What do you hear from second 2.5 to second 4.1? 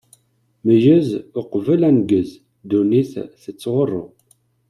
ddunit tettɣuṛṛu!